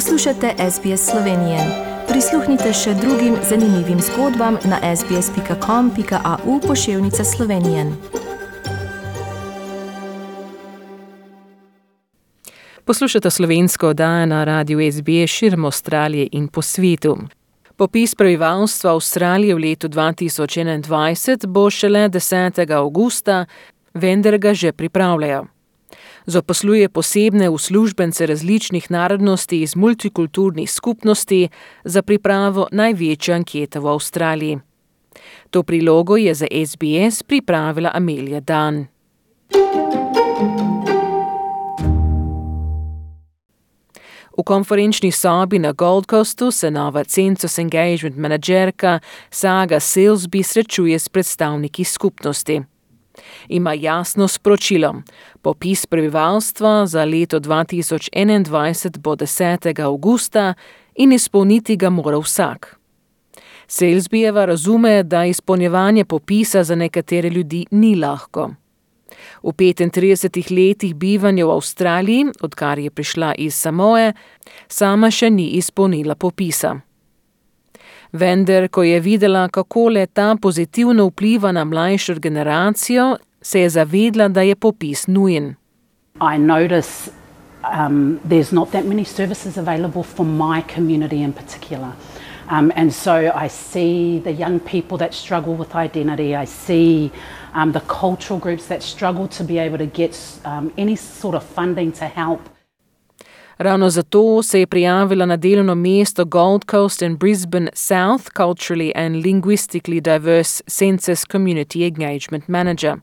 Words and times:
Poslušate 0.00 0.54
SBS 0.70 1.10
Slovenije. 1.10 1.58
Prisluhnite 2.08 2.72
še 2.72 2.94
drugim 2.94 3.34
zanimivim 3.48 3.98
zgodbam 4.00 4.56
na 4.64 4.96
sbsp.com.au 4.96 6.60
pošiljka 6.68 7.24
Slovenije. 7.24 7.84
Poslušate 12.84 13.30
slovensko 13.30 13.88
oddajo 13.88 14.26
na 14.26 14.44
radiju 14.44 14.92
SBS 14.92 15.30
širom 15.30 15.64
Avstralije 15.64 16.28
in 16.32 16.48
po 16.48 16.62
svetu. 16.62 17.18
Popis 17.76 18.14
prebivalstva 18.14 18.96
Avstralije 18.96 19.54
v 19.54 19.58
letu 19.58 19.88
2021 19.88 21.46
bo 21.46 21.70
šele 21.70 22.08
10. 22.08 22.72
augusta, 22.72 23.46
vendar 23.94 24.38
ga 24.38 24.54
že 24.54 24.72
pripravljajo. 24.72 25.59
Zaposluje 26.26 26.88
posebne 26.88 27.48
uslužbence 27.48 28.26
različnih 28.26 28.90
narodnosti 28.90 29.62
iz 29.62 29.76
multikulturnih 29.76 30.70
skupnosti 30.70 31.48
za 31.84 32.02
pripravo 32.02 32.68
največje 32.72 33.34
ankete 33.34 33.80
v 33.80 33.88
Avstraliji. 33.88 34.58
To 35.50 35.62
prilogo 35.62 36.16
je 36.16 36.34
za 36.34 36.46
SBS 36.66 37.22
pripravila 37.22 37.90
Amelija 37.94 38.40
Dan. 38.40 38.86
V 44.38 44.42
konferenčni 44.42 45.12
sobi 45.12 45.58
na 45.58 45.72
Gold 45.72 46.06
Coastu 46.06 46.50
se 46.50 46.70
nova 46.70 47.04
Census 47.04 47.58
Engagement 47.58 48.16
menedžerka 48.16 49.00
Saga 49.30 49.80
Silsby 49.80 50.42
srečuje 50.42 50.98
s 50.98 51.08
predstavniki 51.08 51.84
skupnosti. 51.84 52.62
Ima 53.48 53.74
jasno 53.74 54.28
sporočilo: 54.28 55.02
popis 55.42 55.86
prebivalstva 55.86 56.86
za 56.86 57.04
leto 57.04 57.40
2021 57.40 58.98
bo 58.98 59.16
10. 59.16 59.82
augusta 59.82 60.54
in 60.94 61.12
izpolniti 61.12 61.76
ga 61.76 61.90
mora 61.90 62.18
vsak. 62.18 62.76
Selsbijeva 63.66 64.44
razume, 64.44 65.02
da 65.02 65.24
izpolnjevanje 65.24 66.04
popisa 66.04 66.64
za 66.64 66.74
nekatere 66.74 67.30
ljudi 67.30 67.66
ni 67.70 67.94
lahko. 67.96 68.50
V 69.42 69.52
35 69.52 70.50
letih 70.50 70.94
bivanja 70.94 71.46
v 71.46 71.50
Avstraliji, 71.50 72.26
odkar 72.40 72.78
je 72.78 72.90
prišla 72.90 73.34
iz 73.38 73.54
Samoe, 73.54 74.12
sama 74.68 75.10
še 75.10 75.30
ni 75.30 75.46
izpolnila 75.58 76.14
popisa. 76.14 76.80
Vendar, 78.12 78.68
ko 78.68 78.82
je 78.82 79.00
videla, 79.00 79.48
kako 79.48 79.88
le 79.88 80.06
ta 80.06 80.36
pozitivno 80.42 81.06
vpliva 81.06 81.52
na 81.52 81.64
mlajšo 81.64 82.14
generacijo, 82.14 83.16
se 83.42 83.60
je 83.60 83.68
zavedla, 83.68 84.28
da 84.28 84.42
je 84.42 84.56
popis 84.56 85.06
nujen. 85.06 85.54
I 86.20 86.38
notice 86.38 87.10
um, 87.62 88.20
there's 88.28 88.52
not 88.52 88.70
that 88.72 88.84
many 88.84 89.04
services 89.04 89.56
available 89.56 90.02
for 90.02 90.26
my 90.26 90.62
community 90.74 91.22
in 91.22 91.32
particular. 91.32 91.92
Um, 92.50 92.72
and 92.74 92.92
so 92.92 93.30
I 93.34 93.48
see 93.48 94.18
the 94.18 94.32
young 94.32 94.58
people 94.58 94.98
that 94.98 95.14
struggle 95.14 95.54
with 95.54 95.74
identity. 95.74 96.34
I 96.34 96.46
see 96.46 97.12
um, 97.54 97.72
the 97.72 97.80
cultural 97.80 98.40
groups 98.40 98.66
that 98.66 98.82
struggle 98.82 99.28
to 99.28 99.44
be 99.44 99.58
able 99.58 99.78
to 99.78 99.86
get 99.86 100.18
um, 100.44 100.72
any 100.76 100.96
sort 100.96 101.36
of 101.36 101.44
funding 101.44 101.92
to 101.92 102.06
help. 102.06 102.40
Ravno 103.60 103.90
zato 103.90 104.42
se 104.42 104.60
je 104.60 104.66
prijavila 104.66 105.26
na 105.26 105.36
delovno 105.36 105.74
mesto 105.74 106.24
Gold 106.24 106.64
Coast 106.70 107.02
and 107.02 107.18
Brisbane 107.18 107.70
South 107.74 108.24
Culturally 108.36 108.92
and 108.94 109.16
Linguistically 109.16 110.00
Diverse 110.00 110.62
Census 110.66 111.26
Community 111.32 111.86
Engagement 111.88 112.48
Manager. 112.48 112.96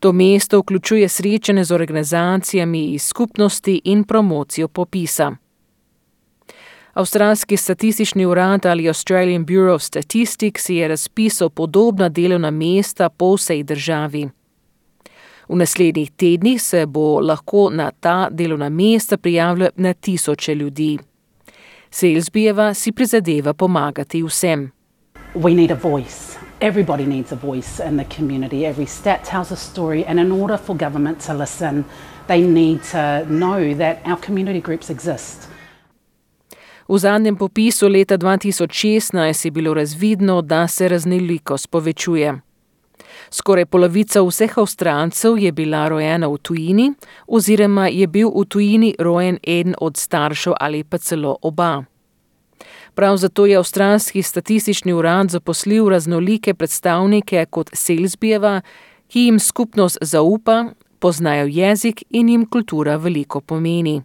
To 0.00 0.12
mesto 0.12 0.58
vključuje 0.58 1.08
srečanje 1.08 1.64
z 1.64 1.72
organizacijami 1.72 2.84
iz 2.84 3.02
skupnosti 3.02 3.80
in 3.84 4.04
promocijo 4.04 4.68
popisa. 4.68 5.32
Avstralski 6.92 7.56
statistični 7.56 8.26
urad 8.26 8.66
ali 8.66 8.88
Australian 8.88 9.44
Bureau 9.44 9.74
of 9.74 9.82
Statistics 9.82 10.68
je 10.68 10.88
razpisal 10.88 11.50
podobna 11.50 12.08
delovna 12.08 12.50
mesta 12.50 13.08
po 13.08 13.34
vsej 13.34 13.62
državi. 13.62 14.28
V 15.50 15.56
naslednjih 15.56 16.10
tednih 16.10 16.62
se 16.62 16.86
bo 16.86 17.20
lahko 17.20 17.70
na 17.70 17.90
ta 17.90 18.28
delovna 18.30 18.68
mesta 18.68 19.16
prijavilo 19.16 19.68
na 19.76 19.92
tisoče 19.92 20.54
ljudi. 20.54 20.98
Selsbijeva 21.90 22.74
si 22.74 22.92
prizadeva 22.92 23.54
pomagati 23.54 24.22
vsem. 24.22 24.70
We 25.34 25.54
need 25.54 25.70
a 25.70 25.88
voice. 25.88 26.38
Everybody 26.60 27.06
needs 27.06 27.32
a 27.32 27.36
voice 27.42 27.88
in 27.88 27.98
the 27.98 28.16
community. 28.16 28.56
Every 28.66 28.86
stat 28.86 29.30
tells 29.30 29.52
a 29.52 29.56
story, 29.56 30.04
and 30.08 30.20
in 30.20 30.32
order 30.32 30.58
for 30.58 30.76
government 30.76 31.26
to 31.26 31.34
listen, 31.34 31.84
they 32.26 32.40
need 32.40 32.78
to 32.92 33.24
know 33.26 33.74
that 33.78 33.96
our 34.06 34.20
community 34.26 34.60
groups 34.60 34.90
exist. 34.90 35.48
V 36.88 36.98
zadnjem 36.98 37.36
popisu 37.36 37.88
leta 37.88 38.18
2016 38.18 39.44
je 39.44 39.50
bilo 39.50 39.74
razvidno, 39.74 40.42
da 40.42 40.68
se 40.68 40.88
raznolikost 40.88 41.70
povečuje. 41.70 42.40
Skoraj 43.30 43.66
polovica 43.66 44.22
vseh 44.26 44.58
Avstralcev 44.58 45.38
je 45.38 45.52
bila 45.52 45.88
rojena 45.88 46.28
v 46.28 46.38
tujini, 46.38 46.92
oziroma 47.26 47.86
je 47.88 48.06
bil 48.06 48.30
v 48.34 48.44
tujini 48.44 48.94
rojen 48.98 49.38
eden 49.42 49.74
od 49.80 49.96
staršev 49.96 50.54
ali 50.60 50.84
pa 50.84 50.98
celo 50.98 51.36
oba. 51.42 51.84
Prav 52.94 53.16
zato 53.16 53.46
je 53.46 53.56
Avstralski 53.56 54.22
statistični 54.22 54.92
urad 54.92 55.30
zaposlil 55.30 55.88
raznolike 55.88 56.54
predstavnike 56.54 57.46
kot 57.50 57.70
Selsbijeva, 57.72 58.60
ki 59.08 59.20
jim 59.20 59.38
skupnost 59.38 59.98
zaupa, 60.00 60.64
poznajo 60.98 61.46
jezik 61.46 62.02
in 62.10 62.28
jim 62.28 62.46
kultura 62.46 62.96
veliko 62.96 63.40
pomeni. 63.40 64.02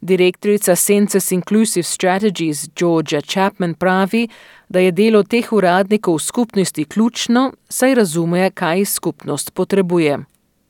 Direktorica 0.00 0.76
Census 0.76 1.32
Inclusive 1.32 1.86
Strategies 1.86 2.68
Georgia 2.76 3.20
Chapman 3.20 3.74
pravi, 3.74 4.28
da 4.68 4.78
je 4.78 4.92
delo 4.92 5.22
teh 5.22 5.52
uradnikov 5.52 6.14
v 6.14 6.22
skupnosti 6.22 6.84
ključno, 6.84 7.52
saj 7.68 7.94
razumejo, 7.94 8.50
kaj 8.54 8.84
skupnost 8.84 9.54
potrebuje. 9.54 10.18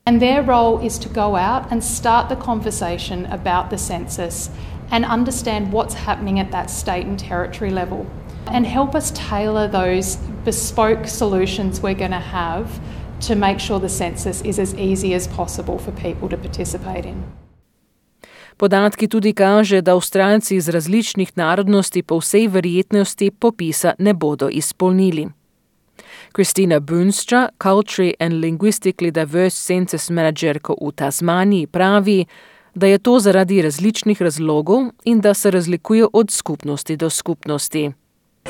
And 0.06 0.20
their 0.20 0.42
role 0.42 0.86
is 0.86 0.98
to 0.98 1.08
go 1.08 1.36
out 1.36 1.72
and 1.72 1.84
start 1.84 2.28
the 2.28 2.36
conversation 2.36 3.26
about 3.26 3.70
the 3.70 3.78
census 3.78 4.50
and 4.90 5.04
understand 5.04 5.72
what's 5.72 5.94
happening 5.94 6.40
at 6.40 6.50
that 6.50 6.70
state 6.70 7.06
and 7.06 7.18
territory 7.18 7.70
level 7.70 8.06
and 8.50 8.66
help 8.66 8.94
us 8.94 9.12
tailor 9.14 9.68
those 9.68 10.16
bespoke 10.44 11.06
solutions 11.06 11.82
we're 11.82 11.94
going 11.94 12.10
to 12.10 12.16
have 12.16 12.80
to 13.20 13.34
make 13.34 13.60
sure 13.60 13.78
the 13.78 13.88
census 13.88 14.40
is 14.42 14.58
as 14.58 14.74
easy 14.74 15.14
as 15.14 15.26
possible 15.28 15.78
for 15.78 15.92
people 15.92 16.28
to 16.28 16.36
participate 16.36 17.04
in. 17.04 17.24
Podatki 18.58 19.08
tudi 19.08 19.32
kaže, 19.32 19.80
da 19.82 19.94
Avstralci 19.94 20.56
iz 20.56 20.68
različnih 20.68 21.32
narodnosti 21.38 22.02
po 22.02 22.18
vsej 22.18 22.48
verjetnosti 22.48 23.30
popisa 23.30 23.92
ne 23.98 24.14
bodo 24.14 24.48
izpolnili. 24.48 25.28
Kristina 26.32 26.80
Bunstra, 26.80 27.48
Culture 27.62 28.12
and 28.20 28.32
Linguistically 28.32 29.10
Diverse 29.10 29.66
Census 29.66 30.10
Managerko 30.10 30.74
v 30.82 30.92
Tasmaniji, 30.92 31.66
pravi, 31.66 32.24
da 32.74 32.86
je 32.86 32.98
to 32.98 33.18
zaradi 33.18 33.62
različnih 33.62 34.22
razlogov 34.22 34.90
in 35.04 35.20
da 35.20 35.34
se 35.34 35.50
razlikuje 35.50 36.06
od 36.12 36.30
skupnosti 36.30 36.96
do 36.96 37.10
skupnosti. 37.10 37.92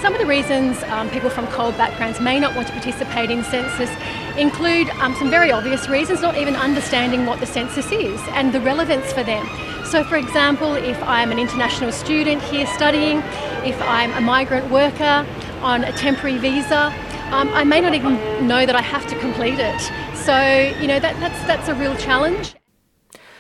Some 0.00 0.14
of 0.16 0.20
the 0.20 0.28
reasons 0.28 0.76
um, 0.82 1.08
people 1.10 1.30
from 1.30 1.46
cold 1.56 1.74
backgrounds 1.76 2.20
may 2.20 2.40
not 2.40 2.52
want 2.56 2.66
to 2.66 2.72
participate 2.72 3.32
in 3.32 3.44
census 3.44 3.90
include 4.38 4.88
um, 5.00 5.14
some 5.14 5.30
very 5.30 5.50
obvious 5.50 5.88
reasons, 5.88 6.22
not 6.22 6.36
even 6.36 6.54
understanding 6.56 7.26
what 7.26 7.40
the 7.40 7.46
census 7.46 7.90
is 7.92 8.20
and 8.28 8.52
the 8.52 8.60
relevance 8.60 9.12
for 9.12 9.22
them. 9.22 9.46
So, 9.84 10.04
for 10.04 10.16
example, 10.16 10.74
if 10.74 11.02
I'm 11.02 11.32
an 11.32 11.38
international 11.38 11.92
student 11.92 12.42
here 12.42 12.66
studying, 12.66 13.18
if 13.64 13.80
I'm 13.82 14.12
a 14.12 14.20
migrant 14.20 14.70
worker 14.70 15.26
on 15.62 15.84
a 15.84 15.92
temporary 15.92 16.38
visa, 16.38 16.92
um, 17.32 17.48
I 17.52 17.64
may 17.64 17.80
not 17.80 17.94
even 17.94 18.14
know 18.46 18.64
that 18.66 18.76
I 18.76 18.82
have 18.82 19.06
to 19.08 19.18
complete 19.18 19.58
it. 19.58 19.80
So, 20.14 20.36
you 20.80 20.86
know, 20.86 21.00
that, 21.00 21.18
that's, 21.20 21.40
that's 21.46 21.68
a 21.68 21.74
real 21.74 21.96
challenge. 21.96 22.54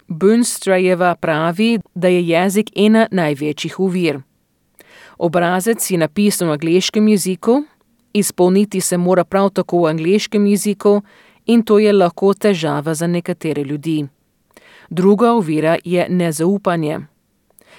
Bunstrajeva 0.08 1.14
pravi, 1.14 1.80
da 1.94 2.08
je 2.08 2.28
jezik 2.28 2.70
ena 2.76 3.08
največjih 3.12 3.80
uvir. 3.80 4.22
Obrazec 5.18 5.90
je 5.90 5.98
napisan 5.98 6.48
v 6.48 6.56
angleškem 6.56 7.08
jeziku, 7.08 7.62
izpolniti 8.18 8.80
se 8.80 8.96
mora 8.96 9.24
prav 9.24 9.50
tako 9.50 9.82
v 9.82 9.90
angleškem 9.90 10.46
jeziku, 10.46 11.02
in 11.46 11.62
to 11.62 11.78
je 11.78 11.92
lahko 11.92 12.34
težava 12.34 12.94
za 12.94 13.06
nekatere 13.06 13.64
ljudi. 13.64 14.06
Druga 14.90 15.32
ovira 15.32 15.76
je 15.84 16.06
nezaupanje. 16.08 16.98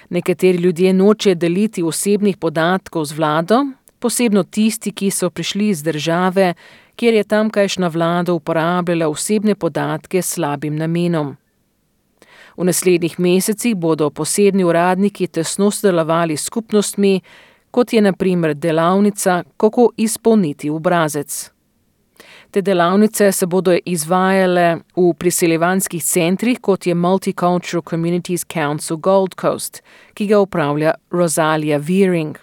Nekateri 0.10 0.58
ljudje 0.58 0.94
noče 0.94 1.36
deliti 1.36 1.84
osebnih 1.84 2.38
podatkov 2.38 3.06
z 3.06 3.18
vlado, 3.18 3.66
posebno 4.00 4.44
tisti, 4.44 4.92
ki 4.92 5.12
so 5.12 5.30
prišli 5.30 5.70
iz 5.70 5.84
države, 5.84 6.54
kjer 6.96 7.14
je 7.14 7.24
tamkajšnja 7.24 7.88
vlada 7.88 8.34
uporabljala 8.34 9.08
osebne 9.08 9.56
podatke 9.56 10.22
s 10.22 10.34
slabim 10.34 10.76
namenom. 10.76 11.36
V 12.58 12.64
naslednjih 12.64 13.20
mesecih 13.20 13.76
bodo 13.76 14.10
posebni 14.10 14.64
uradniki 14.64 15.28
tesno 15.28 15.72
sodelovali 15.72 16.38
s 16.38 16.44
skupnostmi, 16.44 17.22
kot 17.72 17.94
je 17.94 18.02
naprimer 18.02 18.54
delavnica, 18.54 19.44
kako 19.58 19.92
izpolniti 19.98 20.70
obrazec. 20.70 21.52
Te 22.52 22.62
delavnice 22.62 23.32
se 23.32 23.46
bodo 23.46 23.76
izvajale 23.86 24.78
v 24.96 25.14
priseljevanskih 25.14 26.04
centrih, 26.04 26.60
kot 26.60 26.88
je 26.88 26.96
Multicultural 26.96 27.84
Communities 27.90 28.46
Council 28.54 28.98
Gold 28.98 29.36
Coast, 29.42 29.84
ki 30.14 30.28
ga 30.28 30.40
upravlja 30.40 30.94
Rosalia 31.12 31.78
Veering. 31.78 32.38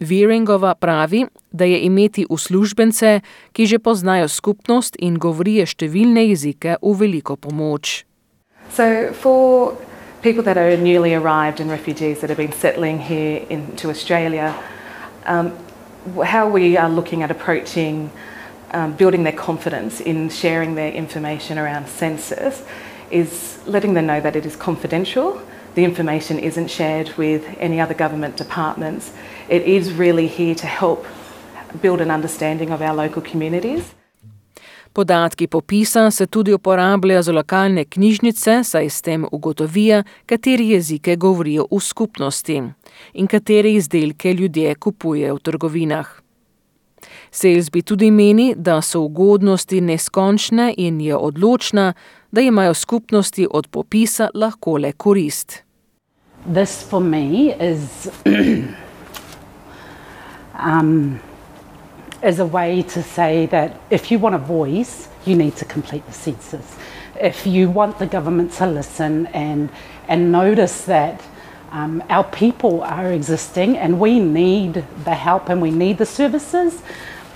Veeringova 0.00 0.74
pravi, 0.74 1.26
da 1.50 1.64
je 1.64 1.80
imeti 1.80 2.26
uslužbence, 2.30 3.20
ki 3.52 3.66
že 3.66 3.78
poznajo 3.78 4.28
skupnost 4.28 4.96
in 4.98 5.18
govorijo 5.18 5.66
številne 5.66 6.28
jezike, 6.28 6.76
v 6.82 6.94
veliko 6.98 7.36
pomoč. 7.36 8.04
So, 8.72 8.86
for 9.12 9.74
people 10.22 10.44
that 10.44 10.56
are 10.56 10.76
newly 10.76 11.14
arrived 11.14 11.58
and 11.58 11.68
refugees 11.68 12.20
that 12.20 12.30
have 12.30 12.36
been 12.36 12.52
settling 12.52 13.00
here 13.00 13.44
into 13.50 13.90
Australia, 13.90 14.56
um, 15.26 15.52
how 16.24 16.48
we 16.48 16.76
are 16.76 16.88
looking 16.88 17.22
at 17.22 17.30
approaching 17.30 18.10
um, 18.70 18.94
building 18.96 19.24
their 19.24 19.32
confidence 19.32 20.00
in 20.00 20.30
sharing 20.30 20.76
their 20.76 20.92
information 20.92 21.58
around 21.58 21.88
census 21.88 22.64
is 23.10 23.60
letting 23.66 23.94
them 23.94 24.06
know 24.06 24.20
that 24.20 24.34
it 24.34 24.46
is 24.46 24.56
confidential. 24.56 25.42
The 25.74 25.84
information 25.84 26.38
isn't 26.38 26.68
shared 26.68 27.10
with 27.18 27.44
any 27.58 27.80
other 27.80 27.94
government 27.94 28.36
departments. 28.36 29.12
It 29.48 29.62
is 29.62 29.92
really 29.92 30.26
here 30.26 30.54
to 30.54 30.66
help 30.66 31.04
build 31.80 32.00
an 32.00 32.10
understanding 32.10 32.70
of 32.70 32.80
our 32.80 32.94
local 32.94 33.22
communities. 33.22 33.94
Podatki 34.92 35.46
popisa 35.46 36.10
se 36.10 36.26
tudi 36.26 36.52
uporabljajo 36.52 37.22
za 37.22 37.32
lokalne 37.32 37.84
knjižnice, 37.84 38.64
saj 38.64 38.90
s 38.90 39.02
tem 39.02 39.24
ugotovijo, 39.32 40.02
kateri 40.26 40.68
jezike 40.70 41.16
govorijo 41.16 41.66
v 41.70 41.80
skupnosti 41.80 42.62
in 43.12 43.26
katere 43.26 43.72
izdelke 43.72 44.34
ljudje 44.34 44.74
kupujejo 44.74 45.34
v 45.34 45.38
trgovinah. 45.38 46.08
Selsby 47.30 47.82
tudi 47.82 48.10
meni, 48.10 48.54
da 48.56 48.82
so 48.82 49.00
ugodnosti 49.00 49.80
neskončne 49.80 50.74
in 50.76 51.00
je 51.00 51.16
odločna, 51.16 51.92
da 52.30 52.40
imajo 52.40 52.74
skupnosti 52.74 53.46
od 53.50 53.68
popisa 53.68 54.28
lahko 54.34 54.76
le 54.76 54.92
korist. 54.92 55.62
This 56.52 56.84
for 56.90 57.02
me 57.02 57.54
is 57.60 58.08
um, 60.66 61.18
is 62.22 62.38
a 62.38 62.46
way 62.46 62.82
to 62.82 63.02
say 63.02 63.46
that 63.46 63.80
if 63.90 64.10
you 64.10 64.18
want 64.18 64.34
a 64.34 64.38
voice, 64.38 65.08
you 65.24 65.36
need 65.36 65.56
to 65.56 65.64
complete 65.64 66.06
the 66.06 66.12
census. 66.12 66.76
If 67.20 67.46
you 67.46 67.70
want 67.70 67.98
the 67.98 68.06
government 68.06 68.52
to 68.58 68.66
listen 68.66 69.26
and 69.26 69.68
and 70.08 70.32
notice 70.32 70.84
that 70.84 71.20
um, 71.72 72.02
our 72.08 72.24
people 72.24 72.82
are 72.82 73.12
existing 73.12 73.78
and 73.78 73.98
we 74.00 74.18
need 74.18 74.84
the 75.04 75.14
help 75.14 75.48
and 75.48 75.62
we 75.62 75.70
need 75.70 75.98
the 75.98 76.06
services, 76.06 76.82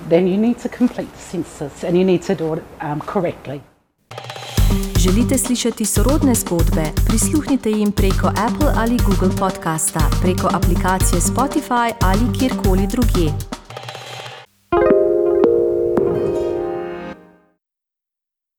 then 0.09 0.27
you 0.27 0.37
need 0.37 0.59
to 0.59 0.69
complete 0.69 1.13
the 1.13 1.23
census 1.23 1.85
and 1.85 1.97
you 1.97 2.05
need 2.05 2.23
to 2.23 2.35
do 2.35 2.55
it 2.55 2.65
um, 2.81 3.01
correctly. 3.01 3.61
Želite 4.99 5.39
slišati 5.39 5.85
sorodne 5.85 6.35
zgodbe? 6.35 6.85
Prisluhnite 7.07 7.71
jim 7.71 7.93
preko 7.93 8.27
Apple 8.27 8.73
ali 8.77 8.97
Google 9.07 9.37
podcasta, 9.39 10.01
preko 10.23 10.49
aplikacije 10.53 11.21
Spotify 11.21 11.93
ali 12.01 12.39
kjerkoli 12.39 12.87
drugje. 12.87 13.56